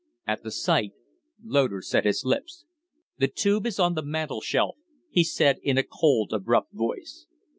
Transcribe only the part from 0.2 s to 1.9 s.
At the sight, Loder